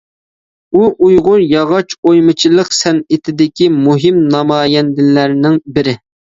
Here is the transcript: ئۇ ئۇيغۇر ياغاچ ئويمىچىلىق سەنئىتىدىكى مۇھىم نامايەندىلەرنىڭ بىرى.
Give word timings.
ئۇ 0.75 0.79
ئۇيغۇر 1.07 1.43
ياغاچ 1.51 1.93
ئويمىچىلىق 2.09 2.71
سەنئىتىدىكى 2.79 3.69
مۇھىم 3.77 4.19
نامايەندىلەرنىڭ 4.37 5.61
بىرى. 5.79 5.97